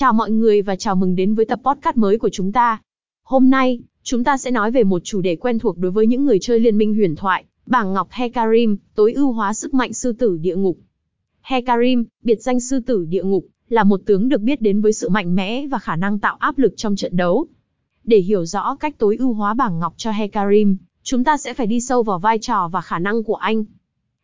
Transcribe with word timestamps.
Chào 0.00 0.12
mọi 0.12 0.30
người 0.30 0.62
và 0.62 0.76
chào 0.76 0.96
mừng 0.96 1.16
đến 1.16 1.34
với 1.34 1.44
tập 1.44 1.60
podcast 1.64 1.96
mới 1.96 2.18
của 2.18 2.28
chúng 2.32 2.52
ta. 2.52 2.82
Hôm 3.22 3.50
nay, 3.50 3.80
chúng 4.02 4.24
ta 4.24 4.36
sẽ 4.36 4.50
nói 4.50 4.70
về 4.70 4.84
một 4.84 5.04
chủ 5.04 5.20
đề 5.20 5.36
quen 5.36 5.58
thuộc 5.58 5.78
đối 5.78 5.92
với 5.92 6.06
những 6.06 6.24
người 6.24 6.38
chơi 6.38 6.60
liên 6.60 6.78
minh 6.78 6.94
huyền 6.94 7.16
thoại, 7.16 7.44
bảng 7.66 7.92
ngọc 7.92 8.08
Hecarim 8.10 8.76
tối 8.94 9.12
ưu 9.12 9.32
hóa 9.32 9.54
sức 9.54 9.74
mạnh 9.74 9.92
sư 9.92 10.12
tử 10.12 10.38
địa 10.40 10.56
ngục. 10.56 10.78
Hecarim, 11.42 12.04
biệt 12.22 12.42
danh 12.42 12.60
sư 12.60 12.80
tử 12.80 13.04
địa 13.04 13.22
ngục, 13.22 13.46
là 13.68 13.84
một 13.84 14.00
tướng 14.06 14.28
được 14.28 14.40
biết 14.40 14.62
đến 14.62 14.80
với 14.80 14.92
sự 14.92 15.08
mạnh 15.08 15.34
mẽ 15.34 15.66
và 15.66 15.78
khả 15.78 15.96
năng 15.96 16.18
tạo 16.18 16.36
áp 16.40 16.58
lực 16.58 16.74
trong 16.76 16.96
trận 16.96 17.16
đấu. 17.16 17.46
Để 18.04 18.18
hiểu 18.18 18.44
rõ 18.44 18.76
cách 18.80 18.98
tối 18.98 19.16
ưu 19.16 19.32
hóa 19.32 19.54
bảng 19.54 19.78
ngọc 19.78 19.94
cho 19.96 20.10
Hecarim, 20.10 20.76
chúng 21.02 21.24
ta 21.24 21.36
sẽ 21.36 21.54
phải 21.54 21.66
đi 21.66 21.80
sâu 21.80 22.02
vào 22.02 22.18
vai 22.18 22.38
trò 22.38 22.68
và 22.68 22.80
khả 22.80 22.98
năng 22.98 23.24
của 23.24 23.36
anh. 23.36 23.64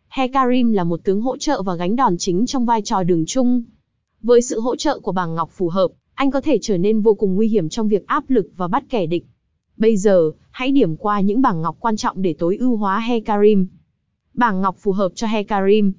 Hecarim 0.09 0.73
là 0.73 0.85
một 0.85 1.01
tướng 1.05 1.21
hỗ 1.21 1.37
trợ 1.37 1.63
và 1.63 1.75
gánh 1.75 1.97
đòn 1.97 2.17
chính 2.19 2.47
trong 2.47 2.67
vai 2.67 2.83
trò 2.83 3.03
đường 3.03 3.25
chung. 3.27 3.63
Với 4.23 4.43
sự 4.43 4.61
hỗ 4.61 4.77
trợ 4.77 4.99
của 4.99 5.13
bảng 5.13 5.35
ngọc 5.35 5.51
phù 5.53 5.69
hợp, 5.69 5.89
anh 6.15 6.31
có 6.31 6.41
thể 6.41 6.59
trở 6.63 6.79
nên 6.79 7.01
vô 7.01 7.15
cùng 7.15 7.35
nguy 7.35 7.49
hiểm 7.49 7.69
trong 7.69 7.89
việc 7.89 8.07
áp 8.07 8.25
lực 8.29 8.47
và 8.57 8.69
bắt 8.69 8.85
kẻ 8.89 9.07
địch. 9.07 9.27
Bây 9.77 9.97
giờ, 9.97 10.31
hãy 10.51 10.71
điểm 10.71 10.97
qua 10.97 11.21
những 11.21 11.43
bảng 11.43 11.63
ngọc 11.63 11.77
quan 11.81 11.97
trọng 11.97 12.23
để 12.23 12.35
tối 12.39 12.57
ưu 12.57 12.77
hóa 12.77 13.01
Hecarim. 13.01 13.67
Bảng 14.35 14.61
ngọc 14.61 14.77
phù 14.79 14.93
hợp 14.93 15.13
cho 15.15 15.27
Hecarim. 15.27 15.93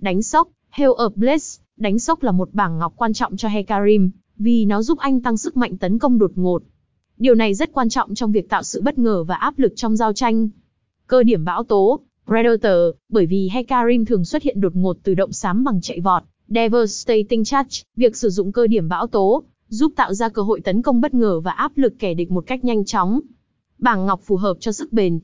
Đánh 0.00 0.22
sốc, 0.22 0.48
Hail 0.70 0.90
of 0.90 1.10
Bless, 1.14 1.60
đánh 1.76 1.98
sốc 1.98 2.22
là 2.22 2.32
một 2.32 2.48
bảng 2.52 2.78
ngọc 2.78 2.92
quan 2.96 3.12
trọng 3.12 3.36
cho 3.36 3.48
Hecarim, 3.48 4.10
vì 4.36 4.64
nó 4.64 4.82
giúp 4.82 4.98
anh 4.98 5.20
tăng 5.20 5.36
sức 5.36 5.56
mạnh 5.56 5.76
tấn 5.76 5.98
công 5.98 6.18
đột 6.18 6.32
ngột. 6.34 6.62
Điều 7.18 7.34
này 7.34 7.54
rất 7.54 7.72
quan 7.72 7.88
trọng 7.88 8.14
trong 8.14 8.32
việc 8.32 8.48
tạo 8.48 8.62
sự 8.62 8.82
bất 8.82 8.98
ngờ 8.98 9.24
và 9.24 9.34
áp 9.34 9.58
lực 9.58 9.72
trong 9.76 9.96
giao 9.96 10.12
tranh. 10.12 10.48
Cơ 11.06 11.22
điểm 11.22 11.44
bão 11.44 11.64
tố, 11.64 12.00
Predator, 12.26 12.96
bởi 13.08 13.26
vì 13.26 13.48
Hecarim 13.52 14.04
thường 14.04 14.24
xuất 14.24 14.42
hiện 14.42 14.60
đột 14.60 14.76
ngột 14.76 14.96
từ 15.02 15.14
động 15.14 15.32
xám 15.32 15.64
bằng 15.64 15.80
chạy 15.80 16.00
vọt, 16.00 16.22
Devastating 16.48 17.44
Charge, 17.44 17.82
việc 17.96 18.16
sử 18.16 18.30
dụng 18.30 18.52
cơ 18.52 18.66
điểm 18.66 18.88
bão 18.88 19.06
tố, 19.06 19.42
giúp 19.68 19.92
tạo 19.96 20.14
ra 20.14 20.28
cơ 20.28 20.42
hội 20.42 20.60
tấn 20.60 20.82
công 20.82 21.00
bất 21.00 21.14
ngờ 21.14 21.40
và 21.40 21.52
áp 21.52 21.72
lực 21.76 21.94
kẻ 21.98 22.14
địch 22.14 22.30
một 22.30 22.44
cách 22.46 22.64
nhanh 22.64 22.84
chóng. 22.84 23.20
Bảng 23.78 24.06
ngọc 24.06 24.20
phù 24.24 24.36
hợp 24.36 24.56
cho 24.60 24.72
sức 24.72 24.92
bền. 24.92 25.20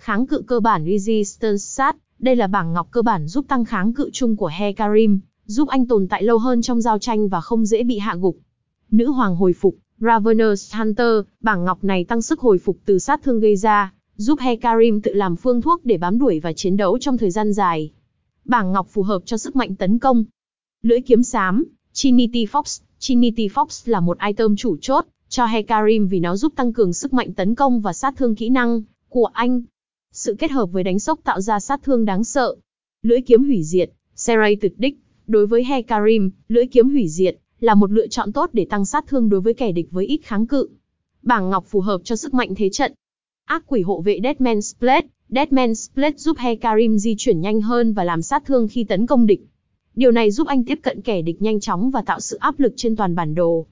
Kháng 0.00 0.26
cự 0.26 0.42
cơ 0.46 0.60
bản 0.60 0.86
Resistance 0.86 1.56
Sat, 1.56 1.96
đây 2.18 2.36
là 2.36 2.46
bảng 2.46 2.72
ngọc 2.72 2.88
cơ 2.90 3.02
bản 3.02 3.28
giúp 3.28 3.44
tăng 3.48 3.64
kháng 3.64 3.92
cự 3.92 4.10
chung 4.12 4.36
của 4.36 4.50
Hecarim, 4.58 5.20
giúp 5.46 5.68
anh 5.68 5.86
tồn 5.86 6.08
tại 6.08 6.22
lâu 6.22 6.38
hơn 6.38 6.62
trong 6.62 6.80
giao 6.80 6.98
tranh 6.98 7.28
và 7.28 7.40
không 7.40 7.66
dễ 7.66 7.82
bị 7.82 7.98
hạ 7.98 8.16
gục. 8.20 8.36
Nữ 8.90 9.10
hoàng 9.10 9.36
hồi 9.36 9.52
phục, 9.52 9.76
Ravenous 9.98 10.74
Hunter, 10.74 11.20
bảng 11.40 11.64
ngọc 11.64 11.84
này 11.84 12.04
tăng 12.04 12.22
sức 12.22 12.40
hồi 12.40 12.58
phục 12.58 12.78
từ 12.84 12.98
sát 12.98 13.22
thương 13.22 13.40
gây 13.40 13.56
ra, 13.56 13.92
giúp 14.16 14.38
Hecarim 14.40 15.00
tự 15.00 15.12
làm 15.12 15.36
phương 15.36 15.62
thuốc 15.62 15.84
để 15.84 15.98
bám 15.98 16.18
đuổi 16.18 16.40
và 16.40 16.52
chiến 16.52 16.76
đấu 16.76 16.98
trong 16.98 17.18
thời 17.18 17.30
gian 17.30 17.52
dài. 17.52 17.90
Bảng 18.44 18.72
ngọc 18.72 18.88
phù 18.90 19.02
hợp 19.02 19.22
cho 19.24 19.36
sức 19.36 19.56
mạnh 19.56 19.74
tấn 19.74 19.98
công. 19.98 20.24
Lưỡi 20.84 21.00
kiếm 21.00 21.22
xám, 21.22 21.64
Trinity 21.92 22.46
Fox, 22.46 22.82
Trinity 22.98 23.48
Fox 23.48 23.90
là 23.90 24.00
một 24.00 24.18
item 24.26 24.56
chủ 24.56 24.76
chốt 24.80 25.04
cho 25.28 25.46
Hecarim 25.46 26.08
vì 26.08 26.20
nó 26.20 26.36
giúp 26.36 26.52
tăng 26.56 26.72
cường 26.72 26.92
sức 26.92 27.12
mạnh 27.12 27.32
tấn 27.32 27.54
công 27.54 27.80
và 27.80 27.92
sát 27.92 28.14
thương 28.16 28.34
kỹ 28.34 28.48
năng 28.48 28.82
của 29.08 29.24
anh. 29.24 29.62
Sự 30.12 30.36
kết 30.38 30.50
hợp 30.50 30.66
với 30.66 30.82
đánh 30.82 30.98
sốc 30.98 31.20
tạo 31.24 31.40
ra 31.40 31.60
sát 31.60 31.82
thương 31.82 32.04
đáng 32.04 32.24
sợ. 32.24 32.54
Lưỡi 33.02 33.20
kiếm 33.20 33.44
hủy 33.44 33.62
diệt, 33.62 33.90
Serrated 34.14 34.72
đích. 34.76 34.98
đối 35.26 35.46
với 35.46 35.64
Hecarim, 35.64 36.30
lưỡi 36.48 36.66
kiếm 36.66 36.88
hủy 36.88 37.08
diệt 37.08 37.36
là 37.60 37.74
một 37.74 37.92
lựa 37.92 38.06
chọn 38.06 38.32
tốt 38.32 38.50
để 38.52 38.66
tăng 38.70 38.84
sát 38.84 39.04
thương 39.06 39.28
đối 39.28 39.40
với 39.40 39.54
kẻ 39.54 39.72
địch 39.72 39.88
với 39.90 40.06
ít 40.06 40.20
kháng 40.22 40.46
cự. 40.46 40.68
Bảng 41.22 41.50
ngọc 41.50 41.64
phù 41.68 41.80
hợp 41.80 42.00
cho 42.04 42.16
sức 42.16 42.34
mạnh 42.34 42.54
thế 42.56 42.68
trận. 42.68 42.92
Ác 43.44 43.64
quỷ 43.66 43.82
hộ 43.82 44.00
vệ 44.00 44.18
Deadman 44.22 44.62
Split, 44.62 45.04
Deadman 45.28 45.74
Split 45.74 46.18
giúp 46.18 46.38
Hecarim 46.38 46.98
di 46.98 47.14
chuyển 47.18 47.40
nhanh 47.40 47.60
hơn 47.60 47.92
và 47.92 48.04
làm 48.04 48.22
sát 48.22 48.44
thương 48.46 48.68
khi 48.68 48.84
tấn 48.84 49.06
công 49.06 49.26
địch. 49.26 49.40
Điều 49.96 50.10
này 50.10 50.30
giúp 50.30 50.46
anh 50.46 50.64
tiếp 50.64 50.78
cận 50.82 51.00
kẻ 51.00 51.22
địch 51.22 51.42
nhanh 51.42 51.60
chóng 51.60 51.90
và 51.90 52.02
tạo 52.02 52.20
sự 52.20 52.36
áp 52.36 52.60
lực 52.60 52.72
trên 52.76 52.96
toàn 52.96 53.14
bản 53.14 53.34
đồ. 53.34 53.66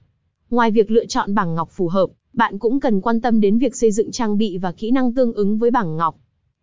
Ngoài 0.49 0.71
việc 0.71 0.91
lựa 0.91 1.05
chọn 1.05 1.35
bảng 1.35 1.55
ngọc 1.55 1.69
phù 1.71 1.87
hợp, 1.87 2.09
bạn 2.33 2.59
cũng 2.59 2.79
cần 2.79 3.01
quan 3.01 3.21
tâm 3.21 3.39
đến 3.39 3.57
việc 3.57 3.75
xây 3.75 3.91
dựng 3.91 4.11
trang 4.11 4.37
bị 4.37 4.57
và 4.57 4.71
kỹ 4.71 4.91
năng 4.91 5.13
tương 5.13 5.33
ứng 5.33 5.57
với 5.57 5.71
bảng 5.71 5.97
ngọc. 5.97 6.15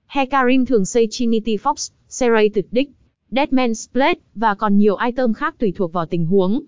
Hecarim 0.07 0.67
thường 0.67 0.85
xây 0.85 1.09
Trinity 1.11 1.57
Fox, 1.57 1.91
Serrated 2.09 2.65
Dick, 2.71 2.93
Deadman 3.31 3.75
Split 3.75 4.19
và 4.35 4.55
còn 4.55 4.79
nhiều 4.79 4.97
item 4.97 5.33
khác 5.33 5.55
tùy 5.59 5.73
thuộc 5.77 5.93
vào 5.93 6.07
tình 6.07 6.27
huống. 6.27 6.63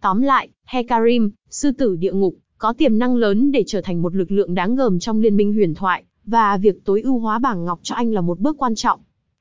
Tóm 0.00 0.22
lại, 0.22 0.48
Hecarim, 0.64 1.30
sư 1.50 1.72
tử 1.72 1.96
địa 1.96 2.12
ngục, 2.12 2.36
có 2.58 2.72
tiềm 2.72 2.98
năng 2.98 3.16
lớn 3.16 3.52
để 3.52 3.64
trở 3.66 3.80
thành 3.80 4.02
một 4.02 4.14
lực 4.14 4.30
lượng 4.30 4.54
đáng 4.54 4.76
gờm 4.76 4.98
trong 4.98 5.20
liên 5.20 5.36
minh 5.36 5.52
huyền 5.52 5.74
thoại, 5.74 6.04
và 6.24 6.56
việc 6.56 6.84
tối 6.84 7.02
ưu 7.02 7.18
hóa 7.18 7.38
bảng 7.38 7.64
ngọc 7.64 7.80
cho 7.82 7.94
anh 7.94 8.12
là 8.12 8.20
một 8.20 8.38
bước 8.38 8.56
quan 8.58 8.74
trọng. 8.74 9.00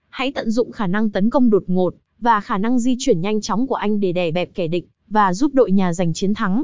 Hãy 0.10 0.32
tận 0.32 0.52
dụng 0.52 0.72
khả 0.72 0.88
năng 0.88 1.10
tấn 1.10 1.30
công 1.30 1.50
đột 1.50 1.64
ngột, 1.68 1.96
và 2.20 2.42
khả 2.42 2.58
năng 2.58 2.80
di 2.80 2.96
chuyển 3.00 3.22
nhanh 3.22 3.42
chóng 3.42 3.68
của 3.68 3.76
anh 3.76 4.00
để 4.00 4.12
đè 4.12 4.32
bẹp 4.32 4.50
kẻ 4.54 4.68
địch, 4.68 4.88
và 5.08 5.34
giúp 5.34 5.54
đội 5.54 5.72
nhà 5.72 5.94
giành 5.94 6.14
chiến 6.14 6.34
thắng. 6.34 6.64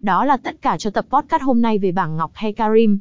Đó 0.00 0.24
là 0.24 0.36
tất 0.36 0.62
cả 0.62 0.76
cho 0.78 0.90
tập 0.90 1.06
podcast 1.10 1.42
hôm 1.42 1.62
nay 1.62 1.78
về 1.78 1.92
bảng 1.92 2.16
ngọc 2.16 2.30
Hekarim. 2.34 2.98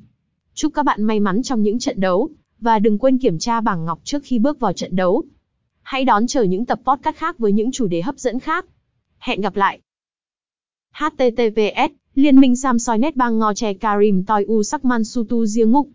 Chúc 0.53 0.73
các 0.73 0.83
bạn 0.83 1.03
may 1.03 1.19
mắn 1.19 1.43
trong 1.43 1.61
những 1.61 1.79
trận 1.79 1.99
đấu, 1.99 2.29
và 2.59 2.79
đừng 2.79 2.97
quên 2.97 3.17
kiểm 3.17 3.39
tra 3.39 3.61
bảng 3.61 3.85
ngọc 3.85 3.99
trước 4.03 4.23
khi 4.23 4.39
bước 4.39 4.59
vào 4.59 4.73
trận 4.73 4.95
đấu. 4.95 5.23
Hãy 5.81 6.05
đón 6.05 6.27
chờ 6.27 6.43
những 6.43 6.65
tập 6.65 6.79
podcast 6.85 7.15
khác 7.15 7.39
với 7.39 7.51
những 7.51 7.71
chủ 7.71 7.87
đề 7.87 8.01
hấp 8.01 8.17
dẫn 8.17 8.39
khác. 8.39 8.65
Hẹn 9.17 9.41
gặp 9.41 9.55
lại! 9.55 9.79
https 10.93 11.91
liên 12.15 12.39
minh 12.39 12.55
samsoi 12.55 12.97
net 12.97 13.15
bang 13.15 13.39
ngo 13.39 13.53
che 13.53 13.73
karim 13.73 14.23
toi 14.23 14.43
u 14.47 14.63
sắc 14.63 14.85
man 14.85 15.03
sutu 15.03 15.45
riêng 15.45 15.71
ngục 15.71 15.89